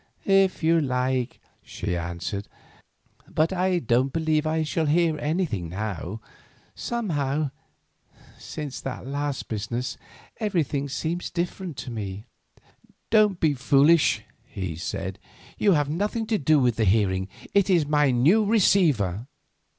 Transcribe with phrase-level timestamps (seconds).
[0.25, 2.47] "If you like," she answered;
[3.29, 6.21] "but I don't believe I shall hear anything now.
[6.73, 12.25] Somehow—since that last business—everything seems different to me."
[13.11, 15.19] "Don't be foolish," he said;
[15.59, 19.27] "you have nothing to do with the hearing; it is my new receiver."